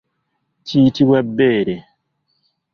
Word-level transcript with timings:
Kiyitibwa 0.65 1.19
bbeere. 1.29 1.75